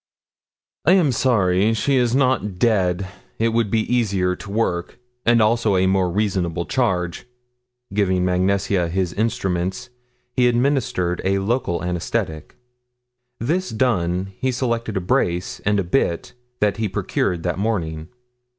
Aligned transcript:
"I 0.83 0.93
am 0.93 1.11
sorry 1.11 1.75
she 1.75 1.95
is 1.97 2.15
not 2.15 2.57
dead, 2.57 3.07
it 3.37 3.49
would 3.49 3.69
be 3.69 3.81
easier 3.81 4.35
to 4.35 4.49
work, 4.49 4.97
and 5.27 5.39
also 5.43 5.75
a 5.77 5.85
more 5.85 6.09
reasonable 6.09 6.65
charge." 6.65 7.27
Giving 7.93 8.25
Mag 8.25 8.41
Nesia 8.41 8.89
his 8.89 9.13
instruments 9.13 9.91
he 10.35 10.47
administered 10.47 11.21
a 11.23 11.37
local 11.37 11.83
anesthetic; 11.83 12.55
this 13.39 13.69
done 13.69 14.33
he 14.39 14.51
selected 14.51 14.97
a 14.97 15.01
brace 15.01 15.59
and 15.67 15.91
bit 15.91 16.33
that 16.61 16.77
he 16.77 16.85
had 16.85 16.93
procured 16.93 17.43
that 17.43 17.59
morning. 17.59 18.07